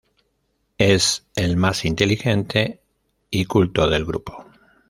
[0.79, 2.81] Es el más inteligente
[3.29, 4.45] y culto del grupo.